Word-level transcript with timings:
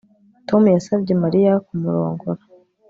Tom 0.49 0.63
yasabye 0.75 1.13
Mariya 1.23 1.53
kumurongora 1.65 2.41